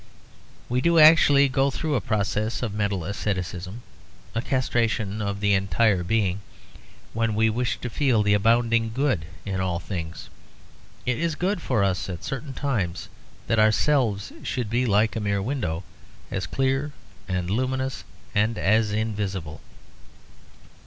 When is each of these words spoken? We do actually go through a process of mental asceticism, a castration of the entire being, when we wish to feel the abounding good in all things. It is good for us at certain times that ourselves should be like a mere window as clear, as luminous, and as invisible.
We 0.67 0.81
do 0.81 0.97
actually 0.97 1.47
go 1.47 1.69
through 1.69 1.93
a 1.93 2.01
process 2.01 2.63
of 2.63 2.73
mental 2.73 3.03
asceticism, 3.05 3.83
a 4.33 4.41
castration 4.41 5.21
of 5.21 5.41
the 5.41 5.53
entire 5.53 6.03
being, 6.03 6.41
when 7.13 7.35
we 7.35 7.51
wish 7.51 7.77
to 7.81 7.87
feel 7.91 8.23
the 8.23 8.33
abounding 8.33 8.93
good 8.95 9.25
in 9.45 9.59
all 9.59 9.77
things. 9.77 10.27
It 11.05 11.19
is 11.19 11.35
good 11.35 11.61
for 11.61 11.83
us 11.83 12.09
at 12.09 12.23
certain 12.23 12.53
times 12.55 13.09
that 13.45 13.59
ourselves 13.59 14.33
should 14.41 14.71
be 14.71 14.87
like 14.87 15.15
a 15.15 15.19
mere 15.19 15.39
window 15.39 15.83
as 16.31 16.47
clear, 16.47 16.93
as 17.27 17.47
luminous, 17.51 18.03
and 18.33 18.57
as 18.57 18.91
invisible. 18.91 19.61